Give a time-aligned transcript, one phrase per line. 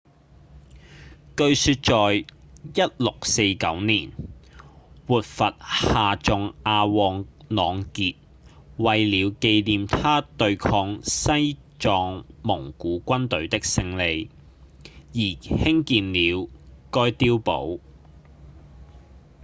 [1.37, 2.25] 據說在
[2.73, 4.11] 1649年
[5.05, 8.15] 活佛夏仲阿旺朗傑
[8.77, 14.31] 為了紀念他對抗西藏蒙古軍隊的勝利
[15.11, 16.49] 而興建了
[16.89, 17.79] 該碉堡